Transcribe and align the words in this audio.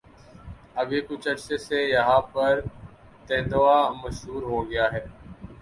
اب 0.79 0.93
یہ 0.93 1.01
کچھ 1.09 1.27
عرصے 1.31 1.57
سے 1.67 1.77
یہاں 1.85 2.19
پہ 2.31 2.49
تیندوا 3.27 3.77
مشہور 4.01 4.41
ہوگیاہے 4.51 5.03